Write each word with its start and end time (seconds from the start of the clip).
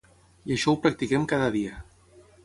I 0.51 0.53
això 0.55 0.71
ho 0.71 0.79
practiquem 0.85 1.27
cada 1.33 1.51
dia. 1.57 1.77